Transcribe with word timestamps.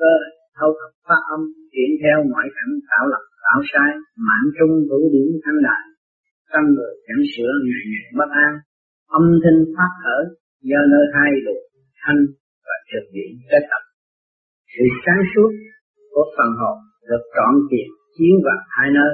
cơ 0.00 0.12
thâu 0.56 0.70
thập 0.78 0.92
phát 1.06 1.20
âm 1.34 1.40
chuyển 1.72 1.90
theo 2.02 2.16
ngoại 2.30 2.48
cảnh 2.56 2.72
tạo 2.90 3.04
lập, 3.12 3.24
tạo 3.44 3.60
sai, 3.70 3.90
mãn 4.28 4.42
trung 4.56 4.74
vũ 4.88 5.00
điển 5.14 5.28
thanh 5.42 5.60
đại. 5.68 5.84
Tâm 6.52 6.64
người 6.74 6.92
chẳng 7.06 7.24
sửa, 7.32 7.52
ngày 7.68 7.84
ngày 7.92 8.06
bất 8.18 8.30
an. 8.46 8.52
Âm 9.18 9.24
thanh 9.42 9.60
phát 9.76 9.92
thở 10.02 10.18
do 10.70 10.80
nơi 10.92 11.04
hai 11.14 11.30
luồng, 11.44 11.64
thanh 12.02 12.20
và 12.66 12.76
trực 12.90 13.04
diện 13.14 13.30
kết 13.50 13.62
tập. 13.70 13.82
Sự 14.72 14.84
sáng 15.04 15.22
suốt 15.32 15.50
của 16.12 16.26
phần 16.36 16.50
hồn 16.60 16.76
được 17.08 17.24
trọn 17.36 17.54
kiệt 17.70 17.88
chiếu 18.16 18.34
vào 18.46 18.60
hai 18.76 18.88
nơi. 18.98 19.12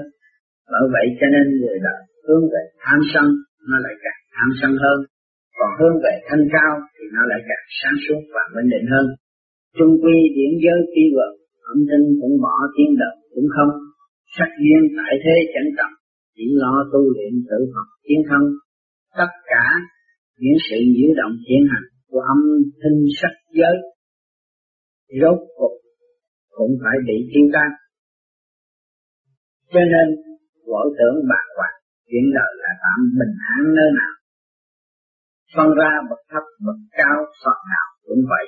Bởi 0.73 0.85
vậy 0.95 1.07
cho 1.19 1.27
nên 1.35 1.45
người 1.61 1.79
đời 1.87 2.01
hướng 2.27 2.45
về 2.53 2.63
tham 2.85 3.01
sân, 3.13 3.27
nó 3.69 3.77
lại 3.85 3.95
càng 4.05 4.21
tham 4.35 4.49
sân 4.61 4.73
hơn. 4.83 4.99
Còn 5.59 5.71
hướng 5.79 5.97
về 6.05 6.15
thanh 6.29 6.45
cao 6.55 6.73
thì 6.95 7.05
nó 7.17 7.23
lại 7.31 7.41
càng 7.49 7.65
sáng 7.79 7.97
suốt 8.05 8.21
và 8.35 8.43
minh 8.55 8.69
định 8.75 8.87
hơn 8.95 9.07
trung 9.77 9.93
quy 10.03 10.17
điển 10.37 10.53
giới 10.65 10.79
phi 10.93 11.05
vật 11.17 11.33
âm 11.73 11.79
thanh 11.89 12.07
cũng 12.21 12.35
bỏ 12.45 12.57
tiếng 12.75 12.93
động 13.03 13.19
cũng 13.35 13.49
không. 13.55 13.73
Sắc 14.37 14.51
duyên 14.63 14.83
tại 14.97 15.13
thế 15.25 15.37
chẳng 15.53 15.71
trọng 15.77 15.95
chỉ 16.37 16.45
lo 16.63 16.75
tu 16.93 17.01
luyện 17.15 17.33
tự 17.49 17.59
học 17.75 17.89
tiến 18.05 18.21
thân. 18.29 18.43
Tất 19.19 19.33
cả 19.53 19.65
những 20.43 20.59
sự 20.67 20.79
nhiễu 20.93 21.11
động 21.21 21.35
hiện 21.47 21.63
hành 21.73 21.89
của 22.11 22.23
âm 22.35 22.41
thanh 22.81 22.99
sắc 23.19 23.35
giới, 23.59 23.77
rốt 25.21 25.39
cuộc 25.57 25.75
cũng 26.57 26.73
phải 26.83 26.97
bị 27.07 27.17
tiêu 27.31 27.47
tan. 27.55 27.71
Cho 29.73 29.83
nên, 29.93 30.07
võ 30.69 30.83
tưởng 30.99 31.17
bạc 31.31 31.47
hoạt 31.57 31.75
chuyện 32.09 32.27
đời 32.37 32.53
là 32.63 32.73
tạm 32.85 32.99
bình 33.19 33.35
an 33.57 33.63
nơi 33.79 33.91
nào. 34.01 34.15
Phân 35.57 35.69
ra 35.79 35.91
bậc 36.11 36.23
thấp, 36.31 36.45
bậc 36.67 36.79
cao 36.99 37.19
phật 37.45 37.59
nào 37.73 37.89
cũng 38.07 38.23
vậy 38.33 38.47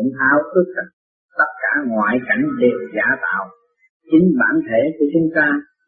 cũng 0.00 0.12
háo 0.20 0.38
ước 0.56 0.68
rằng 0.76 0.90
tất 1.38 1.50
cả 1.62 1.72
ngoại 1.92 2.16
cảnh 2.28 2.42
đều 2.62 2.78
giả 2.94 3.08
tạo. 3.24 3.44
Chính 4.10 4.26
bản 4.40 4.54
thể 4.68 4.80
của 4.96 5.06
chúng 5.14 5.28
ta 5.36 5.46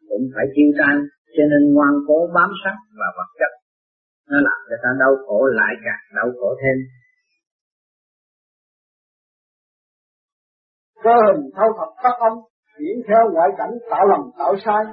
cũng 0.09 0.23
phải 0.35 0.45
tiêu 0.55 0.69
tan 0.79 0.95
cho 1.35 1.43
nên 1.51 1.73
ngoan 1.73 1.93
cố 2.07 2.17
bám 2.35 2.49
sát 2.63 2.77
và 2.99 3.07
vật 3.17 3.29
chất. 3.39 3.51
Nó 4.29 4.37
làm 4.47 4.59
cho 4.69 4.75
ta 4.83 4.89
đau 4.99 5.13
khổ 5.25 5.39
lại 5.59 5.73
càng 5.85 6.03
đau 6.17 6.29
khổ 6.39 6.49
thêm. 6.61 6.77
Cơ 11.03 11.15
hình 11.27 11.43
thâu 11.55 11.69
thập 11.77 11.89
các 12.03 12.15
âm 12.29 12.33
chuyển 12.77 12.97
theo 13.07 13.21
ngoại 13.33 13.49
cảnh 13.57 13.73
tạo 13.91 14.05
lầm 14.11 14.21
tạo 14.39 14.53
sai, 14.65 14.83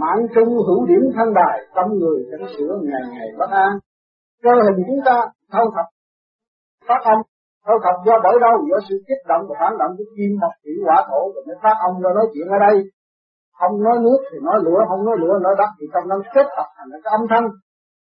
mạng 0.00 0.22
trung 0.34 0.48
hữu 0.66 0.86
điểm 0.86 1.04
thân 1.14 1.28
đài, 1.34 1.56
tâm 1.74 1.86
người 2.00 2.18
chỉnh 2.30 2.46
sửa 2.58 2.72
ngày 2.82 3.02
ngày 3.14 3.28
bất 3.38 3.50
an. 3.50 3.72
Cơ 4.42 4.50
hình 4.64 4.84
chúng 4.86 5.00
ta 5.04 5.16
thâu 5.52 5.64
thập 5.76 5.86
phát 6.88 7.00
âm 7.04 7.18
Thôi 7.66 7.76
thật 7.84 7.96
do 8.06 8.14
bởi 8.24 8.36
đâu? 8.44 8.54
Do 8.70 8.78
sự 8.88 8.94
kích 9.08 9.22
động 9.30 9.42
và 9.48 9.54
phản 9.60 9.72
động 9.80 9.92
của 9.98 10.08
kim 10.16 10.30
mộc 10.42 10.54
thủy 10.62 10.74
hỏa 10.86 10.98
thổ 11.08 11.20
rồi 11.34 11.42
mới 11.48 11.56
phát 11.62 11.76
âm 11.86 11.92
ra 12.02 12.10
nói 12.18 12.26
chuyện 12.32 12.46
ở 12.56 12.58
đây. 12.66 12.76
Không 13.58 13.74
nói 13.86 13.96
nước 14.04 14.20
thì 14.28 14.36
nói 14.48 14.58
lửa, 14.66 14.80
không 14.88 15.02
nói 15.06 15.16
lửa, 15.22 15.34
nói 15.44 15.54
đất 15.60 15.70
thì 15.78 15.84
trong 15.92 16.06
năm 16.10 16.20
kết 16.34 16.46
tập 16.56 16.68
thành 16.76 16.88
cái 17.04 17.12
âm 17.18 17.22
thanh. 17.30 17.46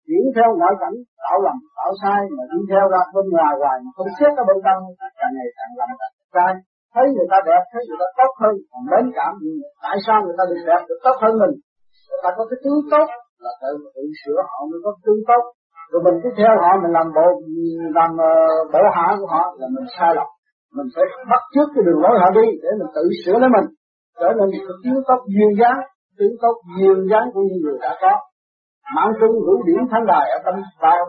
Chuyển 0.05 0.23
theo 0.35 0.49
ngoại 0.59 0.73
cảnh, 0.81 0.95
tạo 1.23 1.37
lầm 1.45 1.57
tạo 1.77 1.91
sai 2.01 2.21
mà 2.35 2.43
đi 2.51 2.59
theo 2.71 2.85
ra 2.93 3.01
bên 3.15 3.25
ngoài 3.33 3.53
hoài 3.61 3.77
mà 3.83 3.89
không 3.97 4.11
xét 4.17 4.31
ở 4.41 4.43
bên 4.49 4.57
trong. 4.65 4.81
Càng 5.19 5.33
ngày 5.35 5.49
càng 5.57 5.71
làm 5.79 5.89
sai 6.35 6.53
thấy 6.93 7.05
người 7.13 7.29
ta 7.31 7.37
đẹp, 7.49 7.63
thấy 7.71 7.81
người 7.87 7.99
ta 8.01 8.07
tốt 8.19 8.31
hơn, 8.41 8.53
còn 8.71 8.81
mến 8.91 9.05
cảm 9.17 9.33
nhưng 9.43 9.57
tại 9.83 9.97
sao 10.05 10.17
người 10.23 10.37
ta 10.39 10.43
được 10.49 10.61
đẹp, 10.69 10.81
được 10.89 10.99
tốt 11.05 11.15
hơn 11.23 11.33
mình? 11.41 11.53
Người 12.07 12.21
ta 12.23 12.29
có 12.37 12.43
cái 12.49 12.57
tướng 12.63 12.81
tốt 12.93 13.07
là 13.43 13.51
tự 13.61 13.71
tự 13.95 14.03
sửa 14.21 14.39
họ 14.49 14.59
mới 14.69 14.79
có 14.85 14.91
tướng 15.05 15.21
tốt 15.29 15.43
rồi 15.91 16.01
mình 16.05 16.17
cứ 16.23 16.29
theo 16.37 16.51
họ 16.61 16.69
mình 16.83 16.93
làm 16.97 17.07
bộ 17.17 17.27
làm 17.97 18.11
ờ, 18.17 18.33
uh, 18.61 18.71
bộ 18.73 18.83
hạ 18.95 19.07
của 19.19 19.27
họ 19.33 19.43
là 19.59 19.67
mình 19.75 19.87
sai 19.95 20.11
lầm. 20.17 20.27
Mình 20.77 20.87
phải 20.93 21.05
bắt 21.31 21.41
trước 21.53 21.67
cái 21.73 21.83
đường 21.85 22.01
lối 22.03 22.15
họ 22.21 22.27
đi 22.39 22.45
để 22.63 22.69
mình 22.79 22.89
tự 22.95 23.03
sửa 23.21 23.37
lấy 23.41 23.49
mình 23.55 23.67
trở 24.19 24.29
nên 24.37 24.47
tiến 24.83 24.95
tốc 25.07 25.19
duyên 25.33 25.51
dáng 25.59 25.79
tiến 26.17 26.31
tốc 26.41 26.55
duyên 26.77 26.97
dáng 27.11 27.27
của 27.33 27.41
những 27.47 27.61
người 27.63 27.77
đã 27.85 27.91
có. 28.01 28.13
Mạng 28.95 29.13
trung 29.19 29.35
hữu 29.45 29.57
điểm 29.67 29.81
thanh 29.91 30.05
đài 30.11 30.25
ở 30.35 30.37
trong 30.45 30.57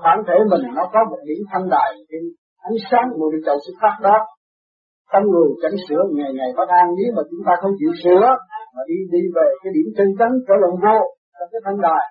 bản 0.04 0.18
thể 0.26 0.36
mình 0.50 0.62
nó 0.76 0.84
có 0.92 1.00
một 1.10 1.20
điểm 1.28 1.40
thanh 1.50 1.66
đài 1.74 1.90
trên 2.10 2.22
ánh 2.68 2.78
sáng 2.90 3.06
của 3.16 3.28
cái 3.32 3.40
chầu 3.46 3.56
xuất 3.64 3.76
phát 3.82 3.96
đó. 4.08 4.16
Tâm 5.12 5.22
người 5.30 5.48
chẳng 5.62 5.76
sửa 5.88 6.02
ngày 6.16 6.30
ngày 6.38 6.50
bất 6.56 6.68
an 6.68 6.86
nếu 6.98 7.08
mà 7.16 7.22
chúng 7.30 7.42
ta 7.46 7.52
không 7.60 7.72
chịu 7.78 7.92
sửa 8.02 8.26
mà 8.74 8.82
đi 8.90 8.98
đi 9.14 9.22
về 9.36 9.48
cái 9.62 9.70
điểm 9.76 9.86
chân 9.96 10.08
chánh 10.18 10.34
trở 10.46 10.54
lòng 10.62 10.76
vô 10.84 10.98
trong 11.38 11.48
cái 11.52 11.60
thanh 11.64 11.80
đài 11.88 12.04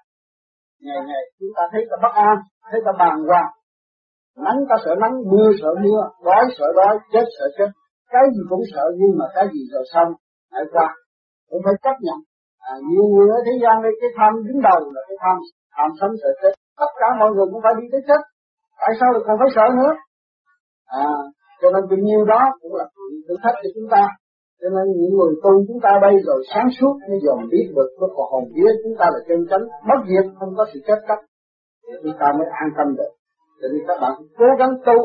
ngày 0.86 1.00
ngày 1.10 1.24
chúng 1.40 1.54
ta 1.58 1.64
thấy 1.72 1.82
ta 1.90 1.98
bất 2.04 2.14
an 2.30 2.38
thấy 2.72 2.80
ta 2.86 2.92
bàng 3.02 3.20
hoàng. 3.30 3.52
Nắng 4.46 4.60
ta 4.70 4.76
sợ 4.86 4.94
nắng 5.04 5.16
mưa 5.32 5.50
sợ 5.62 5.72
mưa 5.84 6.02
đói 6.26 6.44
sợ 6.58 6.68
đói 6.80 6.94
chết 7.14 7.26
sợ 7.38 7.46
chết. 7.58 7.70
Cái 8.14 8.24
gì 8.34 8.42
cũng 8.50 8.64
sợ 8.74 8.86
nhưng 9.00 9.14
mà 9.20 9.26
cái 9.36 9.46
gì 9.54 9.62
rồi 9.74 9.84
xong 9.94 10.10
hãy 10.54 10.64
qua. 10.74 10.88
Cũng 11.50 11.62
phải 11.66 11.74
chấp 11.84 11.96
nhận. 12.06 12.20
À, 12.70 12.74
nhiều 12.90 13.06
người 13.12 13.28
ở 13.38 13.40
thế 13.46 13.54
gian 13.64 13.76
đây 13.86 13.94
cái 14.02 14.10
tham 14.18 14.32
đứng 14.48 14.60
đầu 14.70 14.80
là 14.96 15.02
cái 15.08 15.18
tham 15.24 15.38
tham 15.76 15.90
sống 16.00 16.14
sợ 16.22 16.30
chết. 16.42 16.54
Tất 16.82 16.92
cả 17.00 17.08
mọi 17.20 17.30
người 17.32 17.48
cũng 17.52 17.62
phải 17.66 17.74
đi 17.80 17.86
tới 17.92 18.02
chết. 18.08 18.22
Tại 18.82 18.92
sao 19.00 19.10
lại 19.14 19.22
còn 19.28 19.36
phải 19.40 19.50
sợ 19.56 19.66
nữa? 19.80 19.94
À 21.06 21.10
cho 21.62 21.68
nên 21.74 21.84
tình 21.90 22.04
yêu 22.12 22.26
đó 22.26 22.42
cũng 22.62 22.76
là 22.76 22.86
thử 23.28 23.36
thách 23.44 23.56
cho 23.64 23.70
chúng 23.76 23.90
ta 23.94 24.04
cho 24.62 24.70
nên 24.76 24.86
những 25.00 25.14
người 25.18 25.34
tu 25.44 25.52
chúng 25.68 25.80
ta 25.86 25.92
đây 26.02 26.14
rồi 26.28 26.44
sáng 26.54 26.70
suốt 26.78 26.96
như 27.08 27.18
dòm 27.26 27.40
biết 27.52 27.66
được 27.76 27.90
cái 28.00 28.10
phần 28.16 28.28
hồn 28.32 28.44
vía, 28.56 28.72
chúng 28.84 28.96
ta 29.00 29.06
là 29.14 29.20
chân 29.28 29.40
chánh, 29.50 29.66
bất 29.90 30.00
diệt, 30.10 30.26
không 30.40 30.52
có 30.58 30.66
sự 30.74 30.80
chết 30.88 31.00
cách 31.08 31.22
chúng 32.04 32.16
ta 32.20 32.28
mới 32.38 32.48
an 32.62 32.70
tâm 32.78 32.88
được. 32.98 33.12
Cho 33.62 33.68
nên 33.72 33.82
các 33.88 33.98
bạn 34.02 34.14
cố 34.38 34.46
gắng 34.60 34.74
tu 34.86 34.98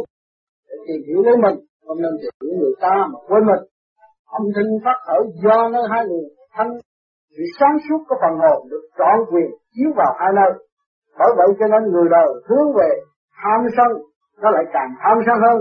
để 0.69 0.77
tìm 0.87 1.01
hiểu 1.09 1.21
lấy 1.27 1.37
mình. 1.45 1.57
Không 1.87 2.03
nên 2.03 2.13
tìm 2.21 2.33
hiểu 2.41 2.53
người 2.61 2.75
ta 2.81 2.95
mà 3.13 3.19
quên 3.29 3.43
mình. 3.51 3.63
Âm 4.39 4.43
thanh 4.55 4.71
phát 4.85 4.99
khởi 5.07 5.21
do 5.45 5.69
nơi 5.75 5.83
hai 5.91 6.03
người 6.09 6.25
thanh. 6.55 6.71
Sự 7.37 7.43
sáng 7.59 7.77
suốt 7.85 8.01
của 8.09 8.17
phần 8.23 8.35
hồn 8.43 8.59
được 8.71 8.85
trọn 8.99 9.19
quyền 9.31 9.51
chiếu 9.75 9.91
vào 9.97 10.13
hai 10.21 10.31
nơi. 10.41 10.53
Bởi 11.19 11.31
vậy 11.39 11.49
cho 11.59 11.67
nên 11.73 11.83
người 11.93 12.09
đời 12.17 12.29
hướng 12.49 12.69
về 12.79 12.91
tham 13.41 13.61
sân, 13.77 13.91
nó 14.43 14.51
lại 14.51 14.65
càng 14.73 14.91
tham 15.03 15.17
sân 15.27 15.37
hơn. 15.45 15.59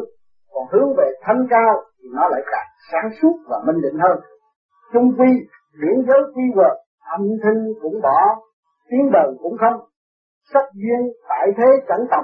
Còn 0.54 0.64
hướng 0.72 0.90
về 0.98 1.08
thanh 1.22 1.42
cao 1.50 1.72
thì 2.04 2.10
nó 2.14 2.28
lại 2.30 2.42
càng 2.52 2.70
sáng 2.92 3.10
suốt 3.22 3.36
và 3.50 3.58
minh 3.68 3.82
định 3.82 3.98
hơn. 4.00 4.20
Trung 4.94 5.14
quy, 5.18 5.32
biển 5.82 6.06
giới 6.08 6.22
quy 6.36 6.44
vợt 6.56 6.78
âm 7.18 7.22
thanh 7.44 7.64
cũng 7.82 8.02
bỏ, 8.02 8.20
tiếng 8.90 9.12
đời 9.12 9.30
cũng 9.42 9.58
không. 9.58 9.82
Sắc 10.54 10.66
duyên, 10.74 11.02
tại 11.30 11.48
thế 11.58 11.70
chẳng 11.88 12.06
tầm. 12.12 12.24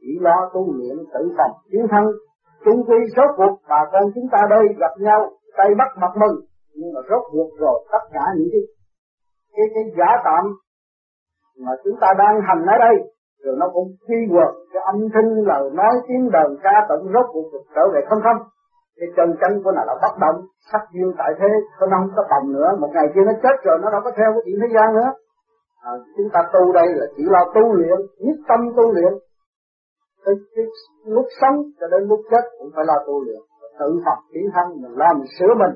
Chỉ 0.00 0.18
lo 0.20 0.50
tu 0.54 0.72
luyện 0.76 0.96
tự 1.14 1.32
phòng 1.36 1.52
tiến 1.70 1.86
thân. 1.90 2.04
Trung 2.64 2.84
quy 2.88 2.96
số 3.16 3.22
cuộc, 3.36 3.56
bà 3.68 3.80
con 3.92 4.02
chúng 4.14 4.28
ta 4.32 4.38
đây 4.50 4.64
gặp 4.78 4.94
nhau, 4.98 5.30
tay 5.56 5.68
bắt 5.78 5.88
mặt 6.00 6.12
mừng. 6.20 6.36
Nhưng 6.74 6.94
mà 6.94 7.00
rốt 7.10 7.22
cuộc 7.32 7.50
rồi, 7.58 7.86
tất 7.92 8.04
cả 8.12 8.24
những 8.36 8.48
cái 8.52 8.60
cái 9.56 9.66
cái 9.74 9.84
giả 9.98 10.22
tạm 10.24 10.44
mà 11.64 11.72
chúng 11.84 11.96
ta 12.00 12.08
đang 12.18 12.40
hành 12.48 12.66
ở 12.66 12.76
đây, 12.78 12.96
rồi 13.44 13.56
nó 13.58 13.66
cũng 13.74 13.88
quy 14.08 14.16
quật 14.30 14.48
cái 14.72 14.82
âm 14.92 14.96
thanh 15.14 15.30
lời 15.50 15.70
nói, 15.74 15.94
tiếng 16.08 16.30
đờn 16.30 16.50
ca 16.62 16.86
tận 16.88 17.00
rốt 17.14 17.26
cuộc 17.32 17.50
trở 17.74 17.82
về 17.94 18.00
không 18.08 18.18
không 18.22 18.48
cái 18.98 19.08
chân 19.16 19.28
chánh 19.40 19.54
của 19.62 19.72
nó 19.76 19.82
là 19.88 19.94
bất 20.02 20.14
động 20.24 20.38
sắc 20.72 20.82
duyên 20.92 21.10
tại 21.18 21.30
thế 21.38 21.50
nó 21.80 21.96
không 22.00 22.10
có 22.16 22.22
tầm 22.32 22.52
nữa 22.52 22.68
một 22.80 22.90
ngày 22.94 23.08
kia 23.14 23.24
nó 23.26 23.32
chết 23.42 23.56
rồi 23.66 23.78
nó 23.82 23.90
đâu 23.90 24.00
có 24.04 24.10
theo 24.18 24.28
cái 24.34 24.42
chuyện 24.44 24.58
thế 24.62 24.68
gian 24.74 24.88
nữa. 24.98 25.10
À, 25.88 25.90
chúng 26.16 26.28
ta 26.34 26.40
tu 26.52 26.72
đây 26.72 26.88
là 26.98 27.06
chỉ 27.16 27.22
lo 27.34 27.42
tu 27.54 27.64
luyện 27.78 27.98
nhất 28.24 28.38
tâm 28.48 28.60
tu 28.76 28.84
luyện. 28.96 29.12
Cái, 30.24 30.34
cái 30.54 30.64
lúc 31.06 31.26
sống 31.40 31.56
cho 31.80 31.86
đến 31.92 32.02
lúc 32.10 32.20
chết 32.30 32.44
cũng 32.58 32.70
phải 32.74 32.84
lo 32.90 32.96
tu 33.06 33.24
luyện. 33.24 33.40
Tự 33.80 33.88
học 34.06 34.18
tiến 34.32 34.44
thân 34.54 34.66
mình 34.82 34.94
lo 35.00 35.08
mình 35.18 35.30
sửa 35.38 35.52
mình. 35.62 35.74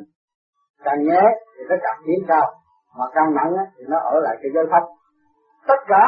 Càng 0.85 1.01
nhẹ 1.09 1.23
thì 1.55 1.63
nó 1.69 1.77
càng 1.83 1.99
tiến 2.07 2.21
cao 2.29 2.47
mà 2.99 3.05
càng 3.15 3.35
nặng 3.35 3.53
thì 3.77 3.85
nó 3.89 3.99
ở 3.99 4.21
lại 4.21 4.37
cái 4.43 4.51
giới 4.55 4.65
thấp 4.71 4.83
tất 5.69 5.81
cả 5.87 6.05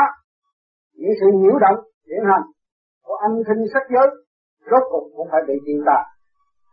những 0.95 1.11
sự 1.21 1.27
nhiễu 1.35 1.59
động 1.59 1.85
điển 2.07 2.23
hành 2.31 2.43
của 3.05 3.15
âm 3.15 3.33
thanh 3.47 3.65
sắc 3.75 3.83
giới 3.95 4.09
rốt 4.71 4.83
cuộc 4.91 5.05
cũng 5.17 5.29
phải 5.33 5.43
bị 5.49 5.55
tiêu 5.67 5.83
tan 5.87 6.05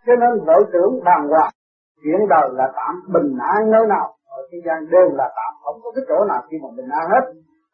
cho 0.05 0.13
nên 0.21 0.45
vợ 0.47 0.57
tưởng 0.73 0.93
đàng 1.03 1.27
hoàng, 1.31 1.53
chuyện 2.03 2.21
đời 2.29 2.47
là 2.59 2.67
tạm, 2.75 2.93
bình 3.13 3.37
an 3.55 3.71
nơi 3.71 3.87
nào, 3.87 4.07
ở 4.37 4.39
thế 4.51 4.57
gian 4.65 4.79
đều 4.91 5.09
là 5.19 5.27
tạm, 5.37 5.51
không 5.63 5.77
có 5.83 5.91
cái 5.95 6.03
chỗ 6.09 6.25
nào 6.25 6.41
khi 6.47 6.57
mà 6.63 6.69
bình 6.77 6.89
an 6.99 7.05
hết. 7.13 7.25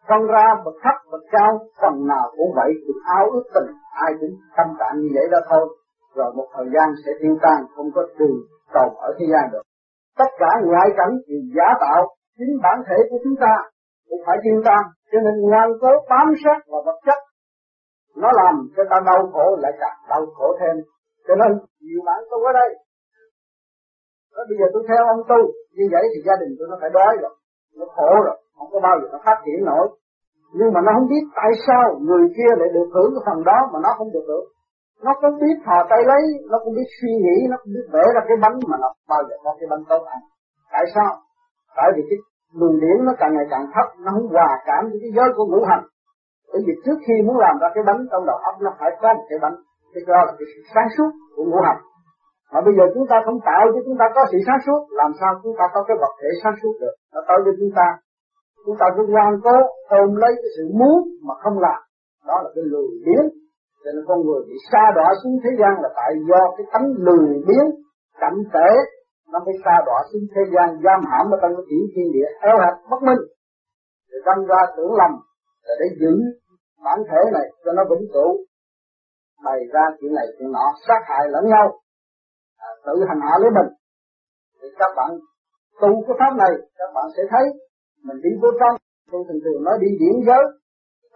Không 0.07 0.27
ra 0.27 0.45
bậc 0.65 0.75
thấp, 0.83 0.95
bậc 1.12 1.21
cao, 1.31 1.51
phần 1.81 2.07
nào 2.07 2.25
cũng 2.38 2.51
vậy, 2.56 2.71
được 2.88 3.00
áo 3.18 3.25
ước 3.33 3.45
tình, 3.53 3.69
ai 3.91 4.12
cũng 4.19 4.33
tâm 4.57 4.68
trạng 4.79 4.95
như 5.00 5.09
vậy 5.15 5.27
đó 5.31 5.39
thôi. 5.50 5.77
Rồi 6.15 6.33
một 6.35 6.47
thời 6.56 6.65
gian 6.74 6.88
sẽ 7.06 7.12
tiêu 7.21 7.38
tan, 7.41 7.59
không 7.75 7.89
có 7.95 8.01
đường 8.19 8.38
tồn 8.73 8.89
ở 9.07 9.09
thế 9.19 9.25
gian 9.31 9.44
được. 9.51 9.62
Tất 10.18 10.31
cả 10.39 10.50
ngoại 10.63 10.89
cảnh 10.97 11.13
thì 11.27 11.35
giả 11.56 11.68
tạo, 11.80 12.07
chính 12.38 12.53
bản 12.63 12.77
thể 12.88 12.97
của 13.09 13.18
chúng 13.23 13.35
ta 13.39 13.53
cũng 14.09 14.19
phải 14.25 14.38
tiêu 14.44 14.62
tan. 14.65 14.83
Cho 15.12 15.19
nên 15.25 15.33
ngoan 15.50 15.69
cố 15.81 15.91
bám 16.09 16.27
sát 16.44 16.59
vào 16.71 16.81
vật 16.85 17.00
chất, 17.06 17.19
nó 18.15 18.30
làm 18.31 18.56
cho 18.75 18.83
ta 18.89 18.97
đau 19.06 19.30
khổ 19.33 19.57
lại 19.59 19.71
càng 19.80 19.97
đau 20.09 20.25
khổ 20.35 20.57
thêm 20.59 20.75
cho 21.27 21.35
nên, 21.41 21.51
nhiều 21.85 22.01
bạn 22.07 22.19
tu 22.31 22.38
ở 22.50 22.51
đây. 22.62 22.69
Nói, 24.33 24.45
bây 24.50 24.57
giờ 24.59 24.65
tôi 24.74 24.83
theo 24.89 25.01
ông 25.13 25.21
tu, 25.31 25.39
như 25.77 25.85
vậy 25.94 26.03
thì 26.12 26.19
gia 26.27 26.35
đình 26.41 26.51
tôi 26.57 26.68
nó 26.71 26.75
phải 26.81 26.91
đói 26.97 27.13
rồi, 27.24 27.33
nó 27.79 27.85
khổ 27.95 28.12
rồi, 28.27 28.38
không 28.57 28.69
có 28.74 28.79
bao 28.88 28.95
giờ 29.00 29.07
nó 29.13 29.19
phát 29.25 29.38
triển 29.45 29.59
nổi. 29.69 29.85
Nhưng 30.57 30.69
mà 30.74 30.79
nó 30.85 30.91
không 30.95 31.09
biết 31.13 31.24
tại 31.39 31.51
sao 31.65 31.83
người 32.07 32.25
kia 32.38 32.51
lại 32.59 32.69
được 32.75 32.88
hưởng 32.95 33.12
cái 33.13 33.24
phần 33.27 33.39
đó 33.50 33.59
mà 33.71 33.77
nó 33.85 33.91
không 33.97 34.09
được 34.15 34.25
hưởng. 34.29 34.47
Nó 35.06 35.12
cũng 35.21 35.39
biết 35.44 35.57
thò 35.65 35.77
tay 35.89 36.01
lấy, 36.12 36.24
nó 36.51 36.57
cũng 36.63 36.74
biết 36.77 36.89
suy 37.00 37.12
nghĩ, 37.24 37.38
nó 37.51 37.57
cũng 37.62 37.73
biết 37.75 37.88
vẽ 37.94 38.03
ra 38.15 38.21
cái 38.27 38.38
bánh 38.44 38.57
mà 38.69 38.77
nó 38.83 38.89
bao 39.12 39.21
giờ 39.27 39.35
có 39.44 39.56
cái 39.59 39.68
bánh 39.71 39.83
tốt 39.89 40.01
ăn. 40.15 40.21
Tại 40.71 40.85
sao? 40.95 41.12
Tại 41.77 41.89
vì 41.95 42.01
cái 42.09 42.18
luồng 42.59 42.80
điển 42.83 42.97
nó 43.07 43.13
càng 43.19 43.33
ngày 43.35 43.47
càng 43.50 43.65
thấp, 43.73 43.88
nó 44.03 44.09
không 44.15 44.27
hòa 44.35 44.50
cảm 44.68 44.81
với 44.89 45.00
cái 45.03 45.12
giới 45.15 45.30
của 45.35 45.45
ngũ 45.45 45.62
hành. 45.69 45.83
Bởi 46.51 46.62
vì 46.65 46.73
trước 46.85 46.97
khi 47.06 47.15
muốn 47.25 47.38
làm 47.45 47.56
ra 47.62 47.68
cái 47.75 47.83
bánh, 47.88 48.01
trong 48.12 48.25
đầu 48.25 48.38
óc 48.50 48.56
nó 48.62 48.71
phải 48.80 48.91
có 49.01 49.13
một 49.13 49.25
cái 49.30 49.39
bánh 49.41 49.56
cái 49.94 50.04
đó 50.12 50.19
là 50.28 50.34
cái 50.38 50.48
sự 50.51 50.60
sáng 50.74 50.89
suốt 50.95 51.12
của 51.36 51.45
ngũ 51.50 51.60
hành. 51.68 51.81
Mà 52.51 52.60
bây 52.66 52.74
giờ 52.78 52.84
chúng 52.94 53.07
ta 53.12 53.18
không 53.25 53.39
tạo 53.50 53.63
cho 53.74 53.80
chúng 53.86 53.98
ta 54.01 54.06
có 54.16 54.22
sự 54.31 54.38
sáng 54.48 54.62
suốt, 54.66 54.81
làm 55.01 55.12
sao 55.19 55.31
chúng 55.44 55.56
ta 55.60 55.66
có 55.74 55.80
cái 55.88 55.98
vật 56.01 56.13
thể 56.19 56.30
sáng 56.42 56.56
suốt 56.62 56.74
được? 56.81 56.95
Nó 57.13 57.19
tới 57.28 57.38
với 57.45 57.54
chúng 57.60 57.74
ta. 57.80 57.88
Chúng 58.66 58.78
ta 58.80 58.86
cứ 58.95 59.04
ngoan 59.13 59.34
cố, 59.45 59.57
ôm 60.00 60.10
lấy 60.24 60.34
cái 60.42 60.51
sự 60.56 60.63
muốn 60.80 60.98
mà 61.28 61.34
không 61.44 61.57
làm. 61.66 61.80
Đó 62.28 62.36
là 62.44 62.50
cái 62.56 62.63
lười 62.74 62.92
biếng. 63.06 63.28
Cho 63.84 63.89
nên 63.95 64.04
con 64.10 64.19
người 64.25 64.42
bị 64.50 64.56
xa 64.72 64.84
đọa 64.98 65.10
xuống 65.22 65.36
thế 65.44 65.51
gian 65.60 65.74
là 65.84 65.90
tại 66.00 66.12
do 66.30 66.42
cái 66.56 66.66
tánh 66.74 66.88
lười 67.07 67.30
biếng, 67.48 67.68
chậm 68.22 68.33
trễ. 68.54 68.69
Nó 69.31 69.40
mới 69.45 69.56
xa 69.66 69.75
đọa 69.88 70.00
xuống 70.10 70.25
thế 70.33 70.42
gian, 70.54 70.68
giam 70.86 71.00
hãm 71.12 71.25
ở 71.36 71.38
trong 71.42 71.54
cái 71.57 71.66
tiểu 71.69 71.83
thiên 71.94 72.07
địa, 72.16 72.30
eo 72.50 72.57
hẹp, 72.63 72.75
bất 72.92 73.01
minh. 73.07 73.22
Rồi 74.10 74.22
đâm 74.28 74.40
ra 74.50 74.62
tưởng 74.78 74.94
lầm 75.00 75.12
là 75.66 75.74
để 75.80 75.88
giữ 76.01 76.13
bản 76.86 77.00
thể 77.10 77.22
này 77.33 77.48
cho 77.66 77.72
nó 77.78 77.83
vững 77.90 78.06
cửu 78.13 78.31
bày 79.45 79.60
ra 79.74 79.84
chuyện 80.00 80.13
này 80.16 80.28
chuyện 80.36 80.51
nọ 80.51 80.66
sát 80.88 81.01
hại 81.10 81.24
lẫn 81.34 81.44
nhau. 81.54 81.66
À, 82.57 82.69
tự 82.86 82.94
hành 83.07 83.22
hạ 83.22 83.34
lấy 83.42 83.51
mình. 83.57 83.69
Thì 84.62 84.68
các 84.80 84.92
bạn 84.98 85.10
tu 85.81 85.89
cái 86.07 86.16
pháp 86.19 86.34
này 86.44 86.54
các 86.78 86.89
bạn 86.95 87.06
sẽ 87.18 87.24
thấy 87.31 87.45
mình 88.04 88.19
đi 88.24 88.30
vô 88.42 88.50
trong. 88.60 88.75
Tôi 89.12 89.24
thường 89.28 89.42
thường 89.44 89.63
nói 89.63 89.78
đi 89.81 89.88
điển 90.00 90.16
giới. 90.28 90.44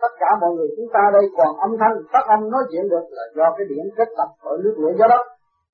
Tất 0.01 0.13
cả 0.19 0.29
mọi 0.41 0.51
người 0.55 0.67
chúng 0.77 0.89
ta 0.93 1.03
đây 1.13 1.25
còn 1.37 1.57
âm 1.57 1.71
thanh 1.79 1.95
phát 2.13 2.25
âm 2.35 2.49
nói 2.49 2.63
chuyện 2.71 2.89
được 2.89 3.05
là 3.09 3.23
do 3.35 3.55
cái 3.57 3.65
điển 3.69 3.85
kết 3.97 4.09
tập 4.17 4.29
ở 4.51 4.57
nước 4.63 4.75
lửa 4.77 4.93
gió 4.99 5.07
đất 5.07 5.23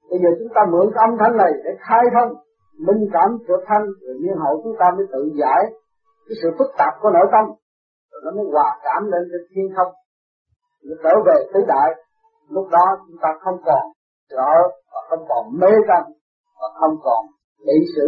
bây 0.09 0.19
giờ 0.23 0.29
chúng 0.39 0.51
ta 0.55 0.61
mượn 0.71 0.87
cái 0.93 1.01
âm 1.07 1.13
thanh 1.19 1.37
này 1.37 1.51
để 1.63 1.71
khai 1.87 2.03
thông 2.15 2.31
minh 2.85 3.01
cảm 3.13 3.29
trở 3.47 3.55
thanh 3.67 3.85
rồi 4.01 4.15
nhiên 4.21 4.35
hậu 4.43 4.61
chúng 4.63 4.75
ta 4.79 4.85
mới 4.97 5.05
tự 5.13 5.21
giải 5.41 5.61
cái 6.27 6.35
sự 6.41 6.49
phức 6.57 6.69
tạp 6.77 6.93
của 7.01 7.09
nội 7.09 7.27
tâm. 7.31 7.45
Rồi 8.11 8.21
nó 8.25 8.31
mới 8.37 8.45
hòa 8.53 8.69
cảm 8.83 9.01
lên 9.11 9.23
trên 9.31 9.41
thiên 9.51 9.67
không. 9.75 9.91
Nó 10.83 10.95
trở 11.03 11.13
về 11.27 11.37
tứ 11.53 11.59
đại 11.67 11.89
lúc 12.49 12.67
đó 12.71 12.85
chúng 13.07 13.17
ta 13.21 13.29
không 13.43 13.57
còn 13.65 13.83
sợ 14.29 14.53
và 14.93 14.99
không 15.09 15.23
còn 15.29 15.43
mê 15.59 15.73
tâm 15.89 16.03
và 16.59 16.67
không 16.79 16.95
còn 17.03 17.25
bị 17.65 17.77
sự 17.95 18.07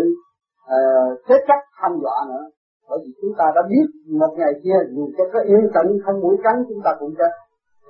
uh, 0.75 1.19
thế 1.27 1.35
chấp 1.47 1.61
hăm 1.71 1.91
dọa 2.03 2.17
nữa. 2.29 2.45
Bởi 2.89 2.99
vì 3.03 3.11
chúng 3.21 3.33
ta 3.37 3.45
đã 3.55 3.61
biết 3.69 3.85
một 4.21 4.31
ngày 4.37 4.53
kia 4.63 4.79
dù 4.95 5.03
cho 5.17 5.23
có 5.33 5.39
yên 5.39 5.63
tĩnh 5.75 5.89
không 6.05 6.19
mũi 6.23 6.35
cắn 6.43 6.55
chúng 6.69 6.81
ta 6.85 6.91
cũng 6.99 7.13
chết. 7.17 7.31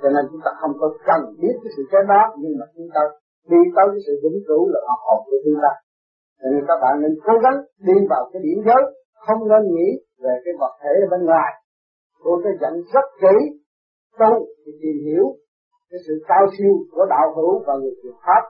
Cho 0.01 0.09
nên 0.09 0.23
chúng 0.31 0.41
ta 0.45 0.51
không 0.61 0.73
có 0.79 0.87
cần 1.07 1.21
biết 1.41 1.55
cái 1.63 1.71
sự 1.77 1.83
chết 1.91 2.03
đó 2.07 2.23
nhưng 2.41 2.53
mà 2.59 2.65
chúng 2.75 2.89
ta 2.95 3.01
đi 3.51 3.61
tới 3.75 3.85
cái 3.91 4.01
sự 4.07 4.13
vĩnh 4.23 4.39
cửu 4.47 4.63
là 4.73 4.79
họ 4.87 4.95
hồn 5.05 5.19
của 5.29 5.39
chúng 5.45 5.59
ta. 5.63 5.71
Cho 6.39 6.47
nên 6.51 6.61
các 6.67 6.77
bạn 6.83 7.01
nên 7.01 7.13
cố 7.25 7.33
gắng 7.43 7.57
đi 7.87 7.95
vào 8.09 8.29
cái 8.31 8.41
điểm 8.45 8.59
giới 8.67 8.81
không 9.25 9.41
nên 9.51 9.63
nghĩ 9.75 9.89
về 10.23 10.33
cái 10.45 10.53
vật 10.59 10.73
thể 10.81 10.93
ở 11.05 11.07
bên 11.11 11.21
ngoài. 11.25 11.51
Tôi 12.23 12.41
sẽ 12.43 12.49
dẫn 12.61 12.73
rất 12.93 13.05
kỹ 13.21 13.35
tu 14.19 14.31
thì 14.65 14.71
tìm 14.81 14.97
hiểu 15.05 15.25
cái 15.89 15.99
sự 16.05 16.13
cao 16.29 16.43
siêu 16.55 16.73
của 16.91 17.05
đạo 17.13 17.27
hữu 17.35 17.53
và 17.67 17.73
người 17.81 17.95
truyền 17.99 18.15
pháp, 18.25 18.41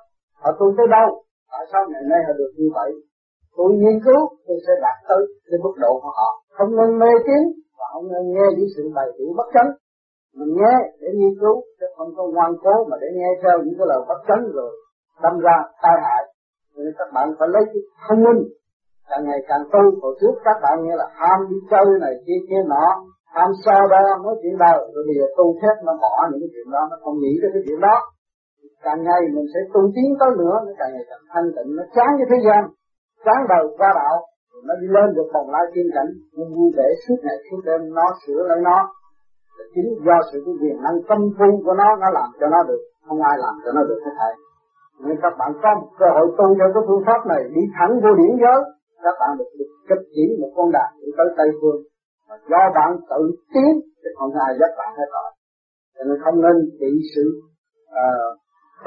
họ 0.42 0.50
tu 0.60 0.66
tới 0.78 0.88
đâu, 0.98 1.08
tại 1.52 1.64
sao 1.72 1.82
ngày 1.92 2.04
nay 2.12 2.20
họ 2.28 2.34
được 2.42 2.52
như 2.60 2.68
vậy? 2.78 2.92
Tôi 3.58 3.70
nghiên 3.82 3.98
cứu, 4.06 4.22
tôi 4.46 4.58
sẽ 4.66 4.74
đạt 4.86 4.98
tới 5.10 5.22
cái 5.48 5.60
mức 5.64 5.76
độ 5.84 5.92
của 6.04 6.14
họ. 6.20 6.30
Không 6.58 6.72
nên 6.78 7.00
mê 7.02 7.12
tín 7.26 7.42
và 7.78 7.86
không 7.94 8.08
nên 8.14 8.24
nghe 8.34 8.48
những 8.58 8.70
sự 8.76 8.84
bày 8.96 9.08
tỏ 9.18 9.26
bất 9.38 9.48
chánh. 9.54 9.70
Mình 10.38 10.52
nghe 10.60 10.76
để 11.02 11.08
nghiên 11.20 11.34
cứu, 11.42 11.56
chứ 11.80 11.86
không 11.98 12.12
có 12.18 12.24
ngoan 12.34 12.52
cố 12.64 12.76
mà 12.90 12.98
để 13.02 13.08
nghe 13.20 13.30
theo 13.42 13.56
những 13.64 13.76
cái 13.78 13.88
lời 13.92 14.02
bất 14.10 14.20
chánh 14.28 14.44
rồi 14.58 14.72
đâm 15.24 15.40
ra 15.46 15.58
tai 15.82 15.96
hại. 16.06 16.24
Nên 16.76 16.94
các 16.98 17.10
bạn 17.14 17.28
phải 17.40 17.48
lấy 17.54 17.64
cái 17.66 17.82
thông 18.08 18.24
minh, 18.26 18.42
càng 19.10 19.24
ngày 19.28 19.40
càng 19.50 19.64
tu. 19.74 19.84
Hồi 20.02 20.14
trước 20.22 20.34
các 20.46 20.58
bạn 20.64 20.76
nghe 20.84 20.96
là 20.96 21.08
ham 21.14 21.40
đi 21.50 21.58
chơi 21.72 21.86
này, 22.02 22.14
kia 22.26 22.40
kia 22.50 22.62
nọ 22.68 22.86
làm 23.40 23.52
sao 23.66 23.82
đó 23.94 24.02
nói 24.26 24.36
chuyện 24.42 24.56
đời 24.66 24.80
rồi 24.94 25.04
bây 25.08 25.16
giờ 25.20 25.26
tu 25.38 25.46
thép 25.60 25.76
nó 25.88 25.94
bỏ 26.04 26.14
những 26.30 26.42
cái 26.44 26.52
chuyện 26.54 26.68
đó, 26.76 26.82
nó 26.92 26.96
không 27.04 27.18
nghĩ 27.22 27.34
tới 27.42 27.50
cái 27.54 27.62
chuyện 27.66 27.80
đó. 27.88 27.96
Càng 28.86 29.00
ngày 29.08 29.22
mình 29.36 29.48
sẽ 29.54 29.60
tu 29.74 29.82
tiến 29.96 30.10
tới 30.20 30.32
nữa, 30.42 30.56
nó 30.66 30.72
càng 30.80 30.92
ngày 30.94 31.06
càng 31.10 31.24
thanh 31.34 31.48
tịnh, 31.56 31.70
nó 31.78 31.84
chán 31.96 32.10
với 32.18 32.28
thế 32.32 32.38
gian. 32.46 32.62
Sáng 33.26 33.42
đầu 33.54 33.64
qua 33.78 33.90
đạo 34.00 34.16
nó 34.68 34.74
đi 34.82 34.88
lên 34.96 35.08
được 35.16 35.28
phòng 35.34 35.48
lai 35.54 35.66
thiên 35.74 35.88
cảnh, 35.96 36.10
nó 36.38 36.44
vui 36.56 36.70
vẻ 36.78 36.88
suốt 37.04 37.20
ngày 37.26 37.38
suốt 37.48 37.62
đêm, 37.68 37.82
nó 37.98 38.06
sửa 38.22 38.42
lại 38.50 38.60
nó. 38.70 38.78
Chính 39.74 39.90
do 40.06 40.18
sự 40.30 40.38
cái 40.46 40.56
quyền 40.62 40.78
năng 40.86 40.98
tâm 41.10 41.20
phu 41.38 41.50
của 41.66 41.76
nó 41.82 41.90
nó 42.02 42.08
làm 42.18 42.30
cho 42.40 42.48
nó 42.54 42.60
được, 42.70 42.82
không 43.08 43.22
ai 43.32 43.36
làm 43.46 43.56
cho 43.64 43.72
nó 43.76 43.82
được 43.90 44.00
hết 44.06 44.16
thầy 44.20 44.34
nên 45.06 45.18
các 45.22 45.34
bạn 45.40 45.52
có 45.64 45.70
một 45.80 45.90
cơ 46.00 46.08
hội 46.16 46.28
tu 46.38 46.48
theo 46.58 46.70
cái 46.74 46.84
phương 46.88 47.04
pháp 47.08 47.22
này, 47.32 47.42
đi 47.56 47.62
thẳng 47.76 47.94
vô 48.04 48.12
điển 48.20 48.34
giới, 48.42 48.60
các 49.04 49.16
bạn 49.20 49.32
được 49.40 49.50
được 49.60 49.72
trực 49.90 50.02
chỉ 50.16 50.26
một 50.42 50.52
con 50.56 50.72
đà 50.72 50.86
đi 51.02 51.12
tới 51.18 51.28
tây 51.38 51.50
phương 51.62 51.80
mà 52.30 52.36
do 52.52 52.62
bạn 52.76 52.90
tự 53.10 53.22
tiến 53.54 53.74
thì 54.02 54.10
không 54.18 54.32
ai 54.46 54.52
giúp 54.60 54.72
bạn 54.80 54.92
hết 54.98 55.10
rồi. 55.16 55.30
Cho 55.96 56.04
nên 56.08 56.18
không 56.24 56.38
nên 56.46 56.56
bị 56.80 56.92
sự 57.16 57.26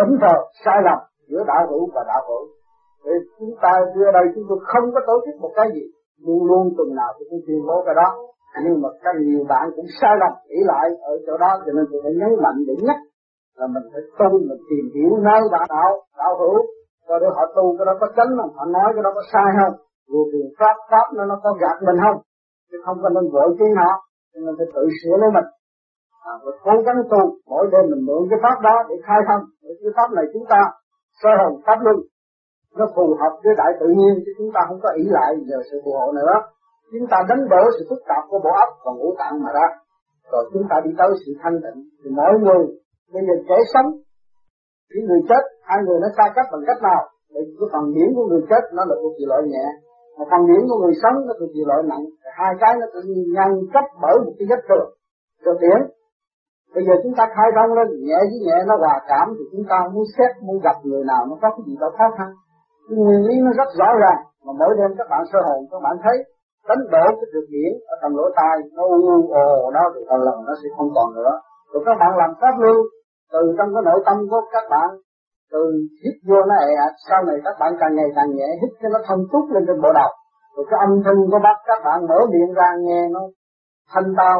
uh, 0.01 0.21
thờ 0.21 0.35
sai 0.65 0.79
lầm 0.87 0.99
giữa 1.29 1.43
đạo 1.47 1.63
hữu 1.71 1.85
và 1.95 2.03
đạo 2.07 2.23
hữu. 2.29 2.45
Để 3.05 3.13
chúng 3.39 3.55
ta 3.63 3.73
đưa 3.95 4.11
đây 4.13 4.25
chúng 4.35 4.45
tôi 4.49 4.59
không 4.73 4.87
có 4.95 5.01
tổ 5.07 5.17
chức 5.25 5.41
một 5.41 5.53
cái 5.57 5.69
gì. 5.75 5.85
Luôn 6.27 6.45
luôn 6.49 6.75
tuần 6.77 6.89
nào 6.95 7.11
tôi 7.17 7.27
cũng 7.31 7.41
tuyên 7.47 7.61
bố 7.69 7.83
cái 7.87 7.95
đó. 7.95 8.09
Nhưng 8.65 8.83
mà 8.83 8.89
các 9.03 9.15
nhiều 9.27 9.45
bạn 9.49 9.65
cũng 9.77 9.87
sai 10.01 10.15
lầm 10.23 10.33
nghĩ 10.49 10.61
lại 10.73 10.87
ở 11.03 11.13
chỗ 11.27 11.35
đó. 11.45 11.53
Cho 11.65 11.73
nên 11.77 11.85
tôi 11.91 12.01
phải 12.05 12.13
nhấn 12.21 12.33
mạnh 12.45 12.59
để 12.69 12.75
nhắc 12.87 13.01
là 13.59 13.67
mình 13.75 13.87
phải 13.93 14.03
tu 14.19 14.29
mình 14.49 14.63
tìm 14.71 14.85
hiểu 14.95 15.11
nơi 15.29 15.41
đạo 15.55 15.67
đạo 15.69 15.93
đạo 16.19 16.33
hữu. 16.41 16.57
Cho 17.09 17.19
để 17.19 17.27
họ 17.37 17.45
tu 17.57 17.65
cái 17.79 17.85
đó 17.89 17.95
có 18.01 18.07
chánh 18.17 18.33
không? 18.39 18.53
Họ 18.57 18.65
nói 18.65 18.89
cái 18.95 19.03
đó 19.07 19.11
có 19.15 19.23
sai 19.33 19.49
không? 19.59 19.75
Vừa 20.11 20.25
tiền 20.33 20.47
pháp 20.59 20.77
pháp 20.91 21.07
nó 21.17 21.25
nó 21.25 21.37
có 21.45 21.51
gạt 21.63 21.77
mình 21.87 21.99
không? 22.05 22.19
Chứ 22.73 22.79
không 22.85 22.99
có 23.03 23.09
nên 23.15 23.25
vội 23.35 23.49
chi 23.59 23.69
họ 23.79 23.91
cho 24.33 24.39
nên 24.45 24.53
phải 24.59 24.69
tự 24.75 24.85
sửa 24.99 25.17
lấy 25.23 25.31
mình. 25.37 25.49
À, 26.31 26.33
và 26.45 26.53
cố 26.67 26.75
gắng 26.87 26.99
tu 27.13 27.23
mỗi 27.51 27.65
đêm 27.73 27.85
mình 27.91 28.03
mượn 28.09 28.23
cái 28.31 28.39
pháp 28.43 28.57
đó 28.67 28.77
để 28.89 28.95
khai 29.07 29.21
thông 29.29 29.43
để 29.63 29.71
cái 29.81 29.93
pháp 29.97 30.09
này 30.17 30.25
chúng 30.33 30.47
ta 30.53 30.61
sơ 31.21 31.31
hồn 31.41 31.53
pháp 31.67 31.79
luân. 31.85 31.97
Nó 32.79 32.85
phù 32.95 33.07
hợp 33.21 33.33
với 33.45 33.55
đại 33.61 33.73
tự 33.81 33.89
nhiên 33.99 34.15
chứ 34.25 34.31
chúng 34.39 34.51
ta 34.55 34.61
không 34.69 34.81
có 34.83 34.91
ý 35.03 35.05
lại 35.17 35.31
nhờ 35.49 35.59
sự 35.69 35.77
phù 35.85 35.93
hộ 35.99 36.13
nữa. 36.13 36.35
Chúng 36.93 37.07
ta 37.13 37.19
đánh 37.29 37.43
đổ 37.53 37.63
sự 37.77 37.83
phức 37.91 38.03
tạp 38.09 38.23
của 38.31 38.39
bộ 38.45 38.53
óc 38.65 38.71
và 38.85 38.93
ngũ 38.93 39.09
tạng 39.19 39.35
mà 39.45 39.51
ra. 39.59 39.67
Rồi 40.33 40.51
chúng 40.53 40.65
ta 40.71 40.77
đi 40.85 40.91
tới 40.99 41.09
sự 41.27 41.33
thanh 41.43 41.57
tịnh. 41.65 41.79
Thì 42.01 42.09
mỗi 42.19 42.33
người 42.45 42.63
bây 43.13 43.23
giờ 43.27 43.35
kẻ 43.49 43.59
sống 43.75 43.89
những 44.95 45.07
người 45.09 45.23
chết 45.29 45.43
hai 45.69 45.79
người 45.85 45.99
nó 46.03 46.09
xa 46.17 46.25
cách 46.37 46.47
bằng 46.53 46.65
cách 46.67 46.81
nào? 46.89 47.03
Để 47.35 47.41
cái 47.59 47.69
phần 47.73 47.85
điểm 47.95 48.09
của 48.17 48.27
người 48.31 48.43
chết 48.51 48.63
nó 48.77 48.83
là 48.89 48.95
một 49.03 49.13
sự 49.19 49.25
loại 49.29 49.43
nhẹ 49.53 49.67
mà 50.23 50.27
phần 50.31 50.43
điển 50.49 50.63
của 50.69 50.79
người 50.83 50.95
sống 51.03 51.17
nó 51.27 51.33
thuộc 51.39 51.51
về 51.57 51.63
loại 51.69 51.81
nặng. 51.91 52.05
Hai 52.39 52.53
cái 52.63 52.73
nó 52.81 52.87
tự 52.95 53.01
nhiên 53.09 53.25
nhân 53.37 53.51
cấp 53.75 53.85
bởi 54.03 54.17
một 54.25 54.35
cái 54.39 54.47
giấc 54.51 54.61
thường. 54.69 54.89
Thực 55.45 55.57
điển 55.65 55.81
bây 56.75 56.85
giờ 56.87 56.95
chúng 57.03 57.15
ta 57.19 57.25
khai 57.35 57.49
thông 57.57 57.71
lên, 57.77 57.87
nhẹ 58.07 58.21
với 58.31 58.39
nhẹ 58.47 58.57
nó 58.69 58.75
hòa 58.83 58.97
cảm, 59.11 59.27
thì 59.37 59.45
chúng 59.53 59.65
ta 59.71 59.79
muốn 59.95 60.05
xét, 60.15 60.31
muốn 60.47 60.57
gặp 60.67 60.77
người 60.89 61.05
nào 61.11 61.23
nó 61.31 61.35
có 61.43 61.49
cái 61.55 61.63
gì 61.67 61.75
đó 61.83 61.89
khó 61.99 62.07
khăn. 62.17 62.29
Cái 62.87 62.97
nguyên 62.99 63.23
lý 63.29 63.35
nó 63.47 63.51
rất 63.61 63.69
rõ 63.81 63.89
ràng. 64.03 64.21
Mà 64.45 64.53
mỗi 64.61 64.73
đêm 64.79 64.91
các 64.99 65.07
bạn 65.13 65.23
sơ 65.33 65.39
hồn, 65.47 65.61
các 65.71 65.81
bạn 65.87 65.97
thấy 66.05 66.17
đánh 66.69 66.83
đổ 66.95 67.05
cái 67.19 67.29
thực 67.33 67.47
điển 67.55 67.73
ở 67.93 67.95
tầng 68.03 68.17
lỗ 68.19 68.27
tai 68.39 68.55
nó 68.77 68.83
u 68.83 69.33
ồ 69.47 69.71
nó 69.77 69.83
thì 69.95 70.01
lần 70.11 70.21
lần 70.27 70.37
nó 70.47 70.55
sẽ 70.61 70.69
không 70.77 70.91
còn 70.97 71.09
nữa. 71.19 71.33
Rồi 71.73 71.83
các 71.87 71.97
bạn 72.01 72.11
làm 72.21 72.31
pháp 72.41 72.55
lưu, 72.65 72.79
từ 73.33 73.41
trong 73.59 73.69
cái 73.75 73.83
nội 73.89 74.01
tâm 74.07 74.17
của 74.31 74.43
các 74.55 74.65
bạn 74.71 74.89
từ 75.53 75.63
hít 76.03 76.17
vô 76.29 76.39
nó 76.49 76.55
ẹ 76.69 76.71
à, 76.87 76.89
sau 77.09 77.21
này 77.29 77.37
các 77.45 77.55
bạn 77.61 77.73
càng 77.81 77.95
ngày 77.97 78.11
càng 78.17 78.31
nhẹ, 78.37 78.49
hít 78.61 78.73
cho 78.81 78.89
nó 78.95 78.99
thông 79.09 79.23
tút 79.33 79.45
lên 79.55 79.63
trên 79.67 79.79
bộ 79.83 79.91
đầu. 80.01 80.11
Rồi 80.55 80.65
cái 80.71 80.79
âm 80.87 80.93
thanh 81.05 81.21
của 81.31 81.41
bác, 81.47 81.57
các 81.69 81.81
bạn 81.87 81.99
mở 82.09 82.19
miệng 82.33 82.53
ra 82.59 82.69
nghe 82.87 83.01
nó 83.15 83.21
thanh 83.93 84.11
tao, 84.19 84.37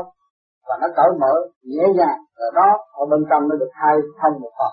và 0.67 0.75
nó 0.83 0.89
cởi 0.97 1.11
mở 1.23 1.35
nhẹ 1.73 1.85
nhàng. 1.99 2.21
Rồi 2.39 2.51
đó, 2.59 2.69
ở 3.01 3.05
bên 3.11 3.21
trong 3.31 3.43
nó 3.49 3.55
được 3.63 3.73
hai 3.83 3.97
thông 4.21 4.35
một 4.43 4.53
phần. 4.59 4.73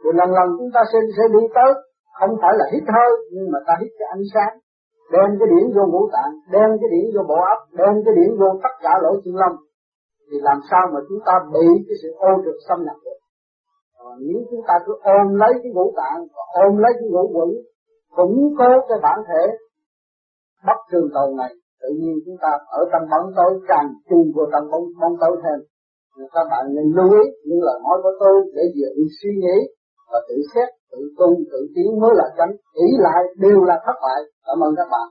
Thì 0.00 0.08
lần 0.18 0.30
lần 0.38 0.48
chúng 0.58 0.70
ta 0.74 0.80
sẽ 0.92 0.98
sẽ 1.16 1.24
đi 1.34 1.42
tới, 1.56 1.70
không 2.18 2.32
phải 2.42 2.52
là 2.58 2.64
hít 2.72 2.84
hơi, 2.94 3.10
nhưng 3.34 3.46
mà 3.52 3.58
ta 3.66 3.74
hít 3.80 3.90
cái 3.98 4.08
ánh 4.16 4.26
sáng, 4.34 4.54
đem 5.12 5.28
cái 5.38 5.48
điển 5.52 5.64
vô 5.74 5.84
ngũ 5.92 6.02
tạng, 6.14 6.32
đem 6.54 6.68
cái 6.80 6.88
điển 6.94 7.06
vô 7.14 7.22
bộ 7.30 7.38
óc, 7.54 7.60
đem 7.80 7.94
cái 8.04 8.14
điển 8.18 8.30
vô 8.40 8.48
tất 8.64 8.74
cả 8.84 8.92
lỗ 9.02 9.12
chân 9.24 9.34
lông. 9.42 9.56
Thì 10.28 10.36
làm 10.48 10.58
sao 10.70 10.84
mà 10.92 11.00
chúng 11.08 11.20
ta 11.26 11.34
bị 11.54 11.66
cái 11.86 11.96
sự 12.02 12.08
ô 12.28 12.30
trực 12.44 12.58
xâm 12.68 12.78
nhập 12.86 12.98
được? 13.04 13.17
Còn 14.08 14.18
nếu 14.28 14.40
chúng 14.50 14.60
ta 14.68 14.74
cứ 14.86 14.92
ôm 15.02 15.34
lấy 15.34 15.52
cái 15.62 15.72
ngũ 15.74 15.92
tạng 15.96 16.18
ôm 16.64 16.76
lấy 16.76 16.92
cái 16.98 17.08
ngũ 17.10 17.24
quỷ 17.34 17.48
củng 18.16 18.38
cố 18.58 18.70
cái 18.88 18.98
bản 19.02 19.18
thể 19.28 19.42
bất 20.66 20.78
trường 20.90 21.08
tàu 21.14 21.28
này 21.40 21.52
tự 21.82 21.88
nhiên 22.00 22.14
chúng 22.24 22.36
ta 22.42 22.50
ở 22.78 22.80
trong 22.92 23.04
bóng 23.10 23.32
tối 23.36 23.60
càng 23.68 23.88
chung 24.08 24.26
vô 24.34 24.42
trong 24.52 24.70
bóng, 24.70 24.86
bóng 25.00 25.16
tối 25.20 25.34
thêm. 25.42 25.58
Các 26.34 26.46
bạn 26.50 26.64
nên 26.74 26.86
lưu 26.96 27.10
ý 27.22 27.24
những 27.46 27.62
lời 27.66 27.78
nói 27.84 27.96
của 28.02 28.14
tôi 28.20 28.36
để 28.56 28.62
về 28.76 28.88
suy 29.18 29.30
nghĩ 29.42 29.56
và 30.12 30.18
tự 30.28 30.36
xét 30.54 30.68
tự 30.92 30.98
tu 31.18 31.28
tự 31.52 31.60
tiến 31.74 32.00
mới 32.00 32.12
là 32.14 32.26
chánh. 32.38 32.52
Ý 32.86 32.88
lại 32.98 33.20
đều 33.38 33.58
là 33.64 33.76
thất 33.86 33.96
bại. 34.02 34.20
Cảm 34.46 34.58
ơn 34.66 34.74
các 34.76 34.88
bạn. 34.92 35.06